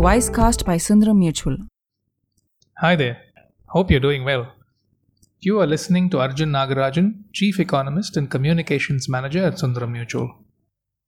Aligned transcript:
Wisecast 0.00 0.64
by 0.64 0.76
Sundaram 0.76 1.18
Mutual. 1.18 1.58
Hi 2.78 2.96
there. 2.96 3.18
Hope 3.66 3.90
you're 3.90 4.00
doing 4.00 4.24
well. 4.24 4.50
You 5.40 5.60
are 5.60 5.66
listening 5.66 6.08
to 6.08 6.20
Arjun 6.20 6.52
Nagarajan, 6.52 7.24
Chief 7.34 7.60
Economist 7.60 8.16
and 8.16 8.30
Communications 8.30 9.10
Manager 9.10 9.44
at 9.44 9.58
Sundaram 9.58 9.90
Mutual. 9.92 10.32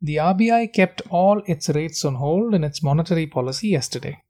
The 0.00 0.18
RBI 0.18 0.72
kept 0.72 1.02
all 1.10 1.42
its 1.46 1.68
rates 1.70 2.04
on 2.04 2.14
hold 2.14 2.54
in 2.54 2.62
its 2.62 2.80
monetary 2.80 3.26
policy 3.26 3.66
yesterday. 3.70 4.22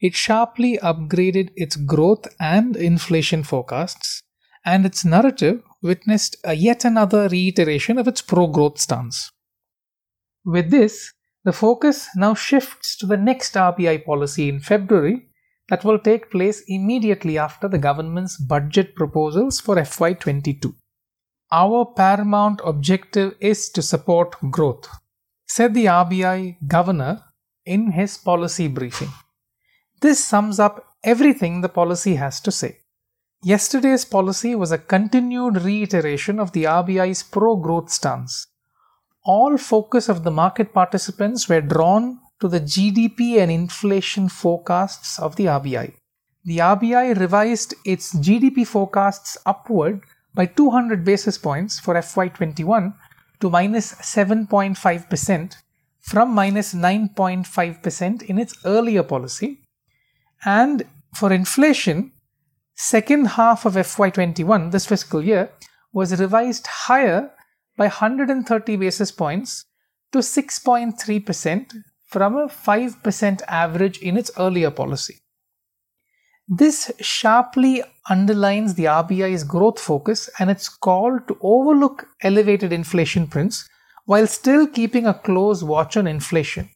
It 0.00 0.16
sharply 0.16 0.78
upgraded 0.82 1.50
its 1.54 1.76
growth 1.76 2.26
and 2.40 2.74
inflation 2.74 3.44
forecasts, 3.44 4.24
and 4.64 4.84
its 4.84 5.04
narrative 5.04 5.62
witnessed 5.80 6.34
a 6.42 6.54
yet 6.54 6.84
another 6.84 7.28
reiteration 7.28 7.98
of 7.98 8.08
its 8.08 8.20
pro 8.20 8.48
growth 8.48 8.80
stance. 8.80 9.30
With 10.44 10.72
this, 10.72 11.12
the 11.44 11.52
focus 11.52 12.08
now 12.14 12.34
shifts 12.34 12.96
to 12.96 13.06
the 13.06 13.16
next 13.16 13.54
RBI 13.54 14.04
policy 14.04 14.48
in 14.48 14.60
February 14.60 15.28
that 15.68 15.84
will 15.84 15.98
take 15.98 16.30
place 16.30 16.62
immediately 16.68 17.38
after 17.38 17.68
the 17.68 17.78
government's 17.78 18.36
budget 18.36 18.94
proposals 18.94 19.58
for 19.60 19.76
FY22. 19.76 20.74
Our 21.50 21.84
paramount 21.96 22.60
objective 22.64 23.34
is 23.40 23.70
to 23.70 23.82
support 23.82 24.36
growth, 24.50 24.88
said 25.46 25.74
the 25.74 25.86
RBI 25.86 26.56
governor 26.66 27.24
in 27.66 27.92
his 27.92 28.16
policy 28.18 28.68
briefing. 28.68 29.10
This 30.00 30.24
sums 30.24 30.58
up 30.58 30.84
everything 31.04 31.60
the 31.60 31.68
policy 31.68 32.14
has 32.16 32.40
to 32.40 32.52
say. 32.52 32.78
Yesterday's 33.42 34.04
policy 34.04 34.54
was 34.54 34.70
a 34.70 34.78
continued 34.78 35.62
reiteration 35.62 36.38
of 36.38 36.52
the 36.52 36.64
RBI's 36.64 37.22
pro 37.24 37.56
growth 37.56 37.90
stance 37.90 38.46
all 39.24 39.56
focus 39.56 40.08
of 40.08 40.24
the 40.24 40.30
market 40.30 40.72
participants 40.72 41.48
were 41.48 41.60
drawn 41.60 42.18
to 42.40 42.48
the 42.48 42.60
GDP 42.60 43.38
and 43.38 43.50
inflation 43.50 44.28
forecasts 44.28 45.18
of 45.18 45.36
the 45.36 45.44
RBI. 45.44 45.94
The 46.44 46.58
RBI 46.58 47.18
revised 47.18 47.74
its 47.84 48.12
GDP 48.14 48.66
forecasts 48.66 49.38
upward 49.46 50.00
by 50.34 50.46
200 50.46 51.04
basis 51.04 51.38
points 51.38 51.78
for 51.78 51.94
FY21 51.94 52.94
to 53.40 53.50
minus 53.50 53.94
7.5% 53.94 55.56
from 56.00 56.30
minus 56.30 56.74
9.5% 56.74 58.22
in 58.22 58.38
its 58.38 58.56
earlier 58.64 59.04
policy. 59.04 59.60
And 60.44 60.82
for 61.14 61.32
inflation, 61.32 62.10
second 62.74 63.26
half 63.26 63.64
of 63.64 63.74
FY21, 63.74 64.72
this 64.72 64.86
fiscal 64.86 65.22
year, 65.22 65.50
was 65.92 66.18
revised 66.20 66.66
higher 66.66 67.30
by 67.76 67.84
130 67.84 68.76
basis 68.76 69.10
points 69.10 69.64
to 70.12 70.18
6.3% 70.18 71.74
from 72.04 72.36
a 72.36 72.46
5% 72.46 73.42
average 73.48 73.98
in 73.98 74.16
its 74.16 74.30
earlier 74.38 74.70
policy. 74.70 75.18
This 76.48 76.90
sharply 77.00 77.82
underlines 78.10 78.74
the 78.74 78.84
RBI's 78.84 79.44
growth 79.44 79.80
focus 79.80 80.28
and 80.38 80.50
its 80.50 80.68
call 80.68 81.18
to 81.28 81.38
overlook 81.40 82.06
elevated 82.22 82.72
inflation 82.72 83.26
prints 83.26 83.68
while 84.04 84.26
still 84.26 84.66
keeping 84.66 85.06
a 85.06 85.14
close 85.14 85.62
watch 85.62 85.96
on 85.96 86.06
inflation, 86.06 86.68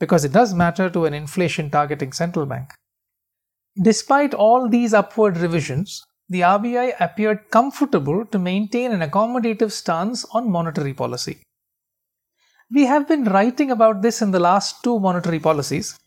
because 0.00 0.24
it 0.24 0.32
does 0.32 0.54
matter 0.54 0.88
to 0.88 1.04
an 1.04 1.12
inflation 1.12 1.68
targeting 1.68 2.12
central 2.12 2.46
bank. 2.46 2.72
Despite 3.82 4.32
all 4.32 4.68
these 4.68 4.94
upward 4.94 5.36
revisions, 5.36 6.02
the 6.32 6.40
RBI 6.40 6.94
appeared 6.98 7.50
comfortable 7.50 8.24
to 8.24 8.38
maintain 8.38 8.90
an 8.92 9.08
accommodative 9.08 9.70
stance 9.70 10.24
on 10.32 10.50
monetary 10.50 10.94
policy. 10.94 11.38
We 12.72 12.86
have 12.86 13.06
been 13.06 13.24
writing 13.24 13.70
about 13.70 14.00
this 14.00 14.22
in 14.22 14.30
the 14.30 14.40
last 14.40 14.82
two 14.82 14.98
monetary 14.98 15.38
policies, 15.38 15.98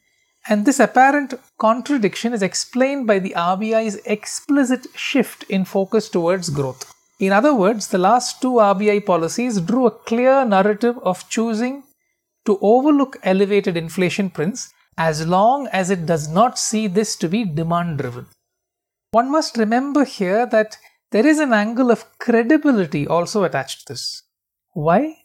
and 0.47 0.65
this 0.65 0.79
apparent 0.79 1.35
contradiction 1.59 2.33
is 2.33 2.41
explained 2.41 3.05
by 3.05 3.19
the 3.19 3.35
RBI's 3.37 3.97
explicit 4.05 4.87
shift 4.95 5.43
in 5.43 5.63
focus 5.63 6.09
towards 6.09 6.49
growth. 6.49 6.91
In 7.19 7.31
other 7.31 7.53
words, 7.53 7.89
the 7.89 7.99
last 7.99 8.41
two 8.41 8.53
RBI 8.53 9.05
policies 9.05 9.61
drew 9.61 9.85
a 9.85 9.91
clear 9.91 10.43
narrative 10.43 10.97
of 11.03 11.29
choosing 11.29 11.83
to 12.45 12.57
overlook 12.63 13.17
elevated 13.21 13.77
inflation 13.77 14.31
prints 14.31 14.73
as 14.97 15.27
long 15.27 15.67
as 15.67 15.91
it 15.91 16.07
does 16.07 16.27
not 16.27 16.57
see 16.57 16.87
this 16.87 17.15
to 17.17 17.29
be 17.29 17.45
demand 17.45 17.99
driven. 17.99 18.25
One 19.15 19.31
must 19.31 19.55
remember 19.55 20.03
here 20.03 20.45
that 20.45 20.77
there 21.11 21.25
is 21.25 21.39
an 21.39 21.53
angle 21.53 21.89
of 21.89 22.03
credibility 22.19 23.07
also 23.07 23.45
attached 23.45 23.87
to 23.87 23.93
this. 23.93 24.23
Why? 24.73 25.15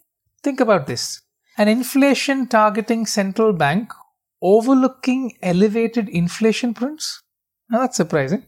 Think 0.45 0.61
about 0.61 0.87
this. 0.87 1.23
An 1.59 1.67
inflation 1.67 2.47
targeting 2.47 3.05
central 3.05 3.53
bank 3.53 3.93
overlooking 4.41 5.37
elevated 5.43 6.09
inflation 6.09 6.73
prints? 6.73 7.21
Now 7.69 7.81
that's 7.81 7.97
surprising. 7.97 8.45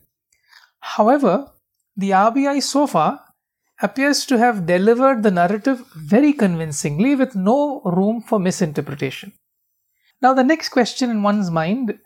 However, 0.78 1.50
the 1.97 2.10
RBI 2.10 2.62
so 2.62 2.86
far 2.86 3.20
appears 3.82 4.24
to 4.26 4.38
have 4.38 4.64
delivered 4.64 5.24
the 5.24 5.32
narrative 5.32 5.84
very 5.97 6.32
convincingly 6.32 7.16
with 7.16 7.34
no 7.34 7.82
room 7.84 8.22
for 8.22 8.38
misinterpretation. 8.38 9.32
Now, 10.20 10.34
the 10.34 10.44
next 10.44 10.69
question 10.69 11.10
in 11.10 11.24
one's 11.24 11.50
mind 11.50 11.98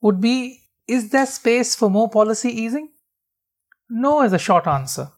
would 0.00 0.20
be 0.20 0.65
is 0.86 1.10
there 1.10 1.26
space 1.26 1.74
for 1.74 1.90
more 1.90 2.08
policy 2.08 2.50
easing? 2.50 2.90
No, 3.88 4.22
is 4.22 4.32
a 4.32 4.38
short 4.38 4.66
answer. 4.66 5.10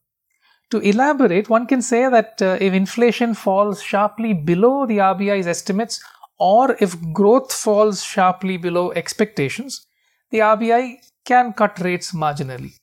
To 0.70 0.78
elaborate, 0.78 1.48
one 1.48 1.66
can 1.66 1.80
say 1.80 2.08
that 2.10 2.42
uh, 2.42 2.58
if 2.60 2.74
inflation 2.74 3.34
falls 3.34 3.82
sharply 3.82 4.34
below 4.34 4.86
the 4.86 4.98
RBI's 4.98 5.46
estimates, 5.46 6.02
or 6.38 6.76
if 6.78 6.96
growth 7.12 7.52
falls 7.52 8.04
sharply 8.04 8.58
below 8.58 8.92
expectations, 8.92 9.86
the 10.30 10.38
RBI 10.38 10.96
can 11.24 11.52
cut 11.54 11.80
rates 11.80 12.12
marginally. 12.12 12.74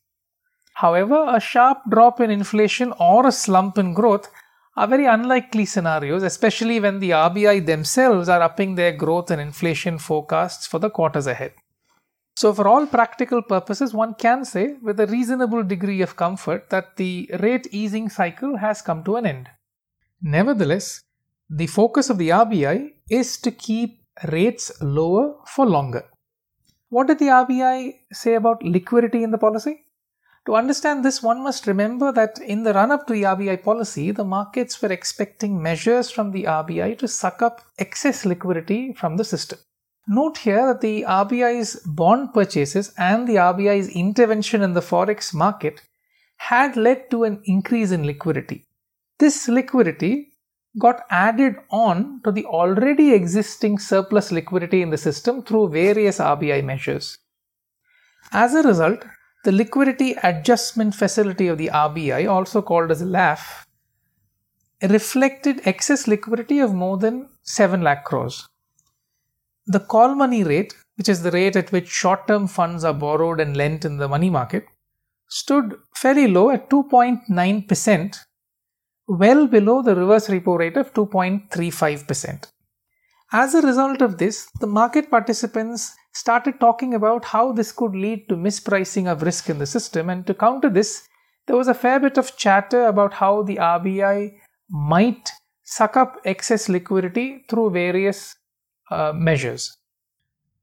However, 0.73 1.27
a 1.29 1.39
sharp 1.39 1.79
drop 1.89 2.19
in 2.19 2.31
inflation 2.31 2.91
or 2.99 3.27
a 3.27 3.31
slump 3.31 3.77
in 3.77 3.93
growth 3.93 4.29
are 4.75 4.87
very 4.87 5.05
unlikely 5.05 5.65
scenarios, 5.65 6.23
especially 6.23 6.79
when 6.79 6.99
the 6.99 7.11
RBI 7.11 7.65
themselves 7.65 8.27
are 8.27 8.41
upping 8.41 8.75
their 8.75 8.91
growth 8.91 9.31
and 9.31 9.39
inflation 9.39 9.97
forecasts 9.97 10.67
for 10.67 10.79
the 10.79 10.89
quarters 10.89 11.27
ahead. 11.27 11.53
So, 12.37 12.53
for 12.53 12.67
all 12.67 12.85
practical 12.85 13.41
purposes, 13.41 13.93
one 13.93 14.13
can 14.13 14.43
say 14.43 14.75
with 14.81 14.99
a 14.99 15.07
reasonable 15.07 15.63
degree 15.63 16.01
of 16.01 16.17
comfort 16.17 16.69
that 16.69 16.97
the 16.97 17.29
rate 17.39 17.67
easing 17.71 18.09
cycle 18.09 18.57
has 18.57 18.81
come 18.81 19.05
to 19.05 19.15
an 19.15 19.25
end. 19.25 19.49
Nevertheless, 20.21 21.01
the 21.49 21.67
focus 21.67 22.09
of 22.09 22.17
the 22.17 22.29
RBI 22.29 22.91
is 23.09 23.37
to 23.37 23.51
keep 23.51 24.01
rates 24.31 24.71
lower 24.81 25.35
for 25.45 25.65
longer. 25.65 26.03
What 26.89 27.07
did 27.07 27.19
the 27.19 27.27
RBI 27.27 27.93
say 28.11 28.35
about 28.35 28.63
liquidity 28.63 29.23
in 29.23 29.31
the 29.31 29.37
policy? 29.37 29.85
To 30.45 30.55
understand 30.55 31.05
this, 31.05 31.23
one 31.23 31.41
must 31.41 31.67
remember 31.67 32.11
that 32.11 32.37
in 32.39 32.63
the 32.63 32.73
run 32.73 32.91
up 32.91 33.07
to 33.07 33.13
the 33.13 33.23
RBI 33.23 33.63
policy, 33.63 34.11
the 34.11 34.25
markets 34.25 34.81
were 34.81 34.91
expecting 34.91 35.61
measures 35.61 36.11
from 36.11 36.31
the 36.31 36.43
RBI 36.43 36.97
to 36.99 37.07
suck 37.07 37.41
up 37.41 37.61
excess 37.79 38.25
liquidity 38.25 38.93
from 38.93 39.17
the 39.17 39.23
system. 39.23 39.59
Note 40.07 40.37
here 40.37 40.67
that 40.67 40.81
the 40.81 41.03
RBI's 41.07 41.81
bond 41.85 42.33
purchases 42.33 42.93
and 42.97 43.27
the 43.27 43.35
RBI's 43.35 43.89
intervention 43.89 44.61
in 44.61 44.73
the 44.73 44.81
forex 44.81 45.33
market 45.33 45.81
had 46.37 46.77
led 46.77 47.09
to 47.09 47.23
an 47.23 47.41
increase 47.45 47.91
in 47.91 48.05
liquidity. 48.05 48.67
This 49.17 49.47
liquidity 49.47 50.33
got 50.77 51.01
added 51.09 51.55
on 51.71 52.21
to 52.23 52.31
the 52.31 52.45
already 52.45 53.13
existing 53.13 53.79
surplus 53.79 54.31
liquidity 54.31 54.81
in 54.81 54.91
the 54.91 54.97
system 54.97 55.41
through 55.41 55.69
various 55.69 56.19
RBI 56.19 56.63
measures. 56.63 57.17
As 58.31 58.53
a 58.53 58.61
result, 58.61 59.05
the 59.43 59.51
Liquidity 59.51 60.15
Adjustment 60.23 60.93
Facility 60.93 61.47
of 61.47 61.57
the 61.57 61.69
RBI, 61.73 62.29
also 62.29 62.61
called 62.61 62.91
as 62.91 63.01
LAF, 63.01 63.65
reflected 64.81 65.61
excess 65.65 66.07
liquidity 66.07 66.59
of 66.59 66.73
more 66.73 66.97
than 66.97 67.29
7 67.43 67.81
lakh 67.81 68.03
crores. 68.03 68.47
The 69.67 69.79
call 69.79 70.13
money 70.13 70.43
rate, 70.43 70.75
which 70.97 71.09
is 71.09 71.23
the 71.23 71.31
rate 71.31 71.55
at 71.55 71.71
which 71.71 71.87
short 71.87 72.27
term 72.27 72.47
funds 72.47 72.83
are 72.83 72.93
borrowed 72.93 73.39
and 73.39 73.57
lent 73.57 73.83
in 73.83 73.97
the 73.97 74.07
money 74.07 74.29
market, 74.29 74.65
stood 75.27 75.75
fairly 75.95 76.27
low 76.27 76.51
at 76.51 76.69
2.9%, 76.69 78.17
well 79.07 79.47
below 79.47 79.81
the 79.81 79.95
reverse 79.95 80.27
repo 80.27 80.59
rate 80.59 80.77
of 80.77 80.93
2.35%. 80.93 82.47
As 83.31 83.55
a 83.55 83.61
result 83.61 84.01
of 84.01 84.19
this, 84.19 84.47
the 84.59 84.67
market 84.67 85.09
participants 85.09 85.95
started 86.13 86.59
talking 86.59 86.93
about 86.93 87.25
how 87.25 87.51
this 87.51 87.71
could 87.71 87.95
lead 87.95 88.29
to 88.29 88.35
mispricing 88.35 89.11
of 89.11 89.23
risk 89.23 89.49
in 89.49 89.57
the 89.57 89.65
system, 89.65 90.09
and 90.09 90.27
to 90.27 90.33
counter 90.33 90.69
this, 90.69 91.07
there 91.47 91.57
was 91.57 91.67
a 91.67 91.73
fair 91.73 91.99
bit 91.99 92.17
of 92.17 92.37
chatter 92.37 92.85
about 92.85 93.13
how 93.13 93.41
the 93.41 93.57
RBI 93.57 94.35
might 94.69 95.31
suck 95.63 95.97
up 95.97 96.17
excess 96.23 96.69
liquidity 96.69 97.45
through 97.49 97.71
various 97.71 98.35
uh, 98.91 99.13
measures. 99.13 99.77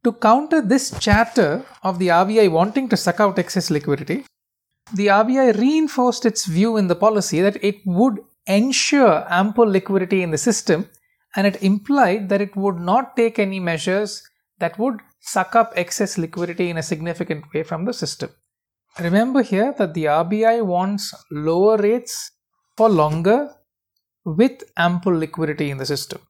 To 0.05 0.13
counter 0.13 0.61
this 0.61 0.99
chatter 0.99 1.65
of 1.83 1.99
the 1.99 2.09
RBI 2.09 2.51
wanting 2.51 2.89
to 2.89 2.97
suck 2.97 3.21
out 3.21 3.39
excess 3.39 3.71
liquidity, 3.71 4.25
the 4.95 5.07
RBI 5.07 5.59
reinforced 5.59 6.27
its 6.27 6.47
view 6.47 6.77
in 6.77 6.89
the 6.89 6.97
policy 6.97 7.41
that 7.41 7.63
it 7.63 7.77
would 7.87 8.19
ensure 8.47 9.25
ample 9.31 9.67
liquidity 9.67 10.23
in 10.23 10.31
the 10.31 10.39
system 10.39 10.89
and 11.37 11.47
it 11.47 11.63
implied 11.63 12.29
that 12.29 12.41
it 12.41 12.55
would 12.57 12.79
not 12.79 13.17
take 13.17 13.39
any 13.39 13.61
measures 13.61 14.23
that 14.59 14.79
would 14.79 15.01
suck 15.21 15.55
up 15.55 15.73
excess 15.77 16.19
liquidity 16.19 16.69
in 16.69 16.77
a 16.77 16.83
significant 16.83 17.45
way 17.55 17.63
from 17.63 17.85
the 17.85 17.93
system. 17.93 18.31
Remember 18.99 19.43
here 19.43 19.75
that 19.79 19.95
the 19.95 20.05
RBI 20.05 20.65
wants 20.67 21.15
lower 21.31 21.79
rates 21.79 22.33
for 22.77 22.89
longer 22.91 23.55
with 24.25 24.63
ample 24.77 25.17
liquidity 25.17 25.71
in 25.71 25.79
the 25.79 25.87
system. 25.87 26.21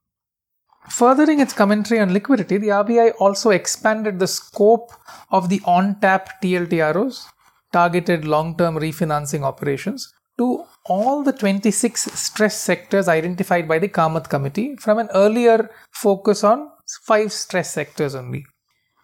Furthering 0.88 1.40
its 1.40 1.52
commentary 1.52 2.00
on 2.00 2.12
liquidity, 2.12 2.58
the 2.58 2.68
RBI 2.68 3.12
also 3.18 3.50
expanded 3.50 4.18
the 4.18 4.26
scope 4.26 4.92
of 5.30 5.48
the 5.48 5.60
on 5.64 6.00
tap 6.00 6.42
TLTROs, 6.42 7.26
targeted 7.72 8.24
long 8.24 8.56
term 8.56 8.76
refinancing 8.76 9.42
operations, 9.42 10.12
to 10.38 10.64
all 10.84 11.22
the 11.22 11.32
26 11.32 12.02
stress 12.12 12.60
sectors 12.60 13.08
identified 13.08 13.68
by 13.68 13.78
the 13.78 13.88
Kamath 13.88 14.28
Committee 14.28 14.76
from 14.76 14.98
an 14.98 15.08
earlier 15.14 15.70
focus 15.92 16.42
on 16.42 16.70
five 17.04 17.32
stress 17.32 17.72
sectors 17.72 18.14
only. 18.14 18.44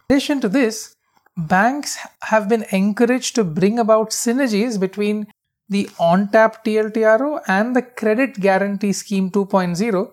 In 0.09 0.15
addition 0.15 0.41
to 0.41 0.49
this, 0.49 0.95
banks 1.37 1.97
have 2.23 2.49
been 2.49 2.65
encouraged 2.71 3.35
to 3.35 3.43
bring 3.43 3.79
about 3.79 4.09
synergies 4.09 4.79
between 4.79 5.27
the 5.69 5.89
on 5.99 6.29
tap 6.29 6.65
TLTRO 6.65 7.41
and 7.47 7.75
the 7.75 7.83
Credit 7.83 8.33
Guarantee 8.39 8.91
Scheme 8.91 9.29
2.0 9.29 10.11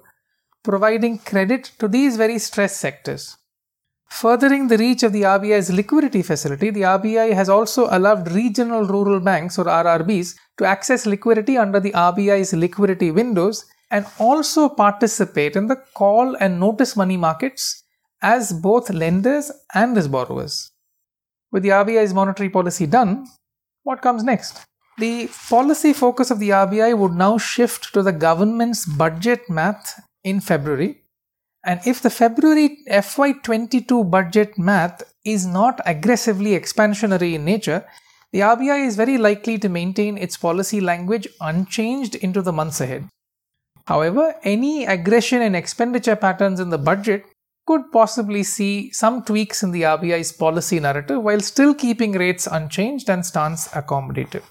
providing 0.67 1.19
credit 1.19 1.71
to 1.79 1.89
these 1.89 2.17
very 2.17 2.39
stressed 2.39 2.79
sectors. 2.79 3.37
Furthering 4.09 4.69
the 4.69 4.79
reach 4.79 5.03
of 5.03 5.13
the 5.13 5.23
RBI's 5.23 5.71
liquidity 5.73 6.23
facility, 6.23 6.71
the 6.71 6.83
RBI 6.83 7.33
has 7.33 7.49
also 7.49 7.89
allowed 7.91 8.31
regional 8.33 8.85
rural 8.85 9.21
banks 9.21 9.59
or 9.59 9.65
RRBs 9.65 10.35
to 10.59 10.65
access 10.65 11.07
liquidity 11.07 11.57
under 11.57 11.81
the 11.81 11.93
RBI's 11.93 12.53
liquidity 12.53 13.11
windows 13.11 13.65
and 13.91 14.07
also 14.19 14.69
participate 14.69 15.57
in 15.57 15.67
the 15.69 15.77
call 15.95 16.37
and 16.37 16.59
notice 16.59 16.97
money 16.97 17.17
markets 17.17 17.85
as 18.23 18.53
both 18.53 18.91
lenders 18.91 19.53
and 19.75 19.97
as 19.97 20.09
borrowers. 20.09 20.73
With 21.53 21.63
the 21.63 21.71
RBI's 21.71 22.15
monetary 22.15 22.51
policy 22.51 22.87
done, 22.87 23.27
what 23.85 24.03
comes 24.03 24.25
next? 24.25 24.65
The 24.99 25.29
policy 25.49 25.93
focus 25.93 26.31
of 26.31 26.39
the 26.39 26.51
RBI 26.51 26.97
would 26.99 27.13
now 27.13 27.39
shift 27.39 27.93
to 27.95 28.03
the 28.03 28.13
government's 28.13 28.87
budget 28.87 29.49
math 29.49 30.01
in 30.27 30.41
February. 30.41 31.03
And 31.65 31.81
if 31.87 32.03
the 32.03 32.11
February 32.11 32.79
FY22 32.89 34.11
budget 34.11 34.59
math 34.59 35.03
is 35.25 35.47
not 35.47 35.81
aggressively 35.87 36.51
expansionary 36.51 37.35
in 37.35 37.45
nature, 37.45 37.87
the 38.33 38.41
RBI 38.41 38.87
is 38.87 38.97
very 38.97 39.19
likely 39.19 39.57
to 39.59 39.69
maintain 39.69 40.19
its 40.19 40.37
policy 40.37 40.81
language 40.81 41.29
unchanged 41.41 42.17
into 42.17 42.43
the 42.43 42.53
months 42.53 42.81
ahead. 42.81 43.09
However, 43.87 44.35
any 44.43 44.85
aggression 44.85 45.43
in 45.43 45.55
expenditure 45.55 46.17
patterns 46.17 46.61
in 46.61 46.71
the 46.71 46.79
budget 46.79 47.25
could 47.67 47.91
possibly 47.93 48.43
see 48.43 48.93
some 48.93 49.23
tweaks 49.23 49.63
in 49.63 49.71
the 49.71 49.83
RBI's 49.83 50.33
policy 50.33 50.81
narrative 50.81 51.23
while 51.23 51.41
still 51.41 51.75
keeping 51.75 52.13
rates 52.13 52.47
unchanged 52.47 53.09
and 53.09 53.25
stance 53.25 53.69
accommodative. 53.69 54.45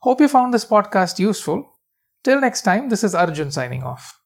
Hope 0.00 0.20
you 0.20 0.28
found 0.28 0.52
this 0.52 0.64
podcast 0.64 1.18
useful. 1.18 1.78
Till 2.24 2.40
next 2.40 2.62
time, 2.62 2.88
this 2.88 3.04
is 3.04 3.14
Arjun 3.14 3.50
signing 3.50 3.82
off. 3.82 4.21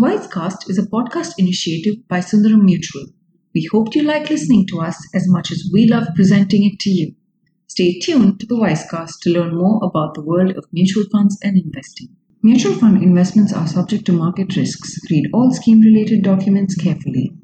Wisecast 0.00 0.70
is 0.70 0.78
a 0.78 0.86
podcast 0.86 1.34
initiative 1.36 2.08
by 2.08 2.20
Sundaram 2.20 2.62
Mutual. 2.62 3.04
We 3.54 3.68
hope 3.70 3.94
you 3.94 4.02
like 4.02 4.30
listening 4.30 4.66
to 4.68 4.80
us 4.80 4.96
as 5.14 5.28
much 5.28 5.52
as 5.52 5.68
we 5.74 5.86
love 5.86 6.06
presenting 6.14 6.64
it 6.64 6.78
to 6.78 6.88
you. 6.88 7.14
Stay 7.66 7.98
tuned 7.98 8.40
to 8.40 8.46
the 8.46 8.54
Wisecast 8.54 9.20
to 9.20 9.30
learn 9.30 9.54
more 9.54 9.78
about 9.82 10.14
the 10.14 10.22
world 10.22 10.56
of 10.56 10.64
mutual 10.72 11.04
funds 11.12 11.38
and 11.42 11.58
investing. 11.58 12.08
Mutual 12.42 12.72
fund 12.76 13.02
investments 13.02 13.52
are 13.52 13.66
subject 13.66 14.06
to 14.06 14.12
market 14.12 14.56
risks. 14.56 14.98
Read 15.10 15.28
all 15.34 15.52
scheme 15.52 15.82
related 15.82 16.22
documents 16.22 16.74
carefully. 16.76 17.36